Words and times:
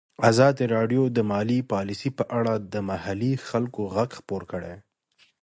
ازادي 0.31 0.65
راډیو 0.75 1.03
د 1.17 1.19
مالي 1.31 1.59
پالیسي 1.71 2.09
په 2.17 2.23
اړه 2.37 2.53
د 2.73 2.75
محلي 2.89 3.33
خلکو 3.49 3.81
غږ 3.95 4.09
خپور 4.19 4.41
کړی. 4.51 4.73